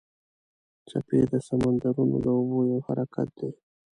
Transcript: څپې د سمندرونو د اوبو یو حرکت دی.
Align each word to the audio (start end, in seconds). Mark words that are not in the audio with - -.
څپې 0.89 1.19
د 1.31 1.33
سمندرونو 1.47 2.17
د 2.25 2.27
اوبو 2.37 2.59
یو 2.71 2.79
حرکت 2.87 3.27
دی. 3.39 3.49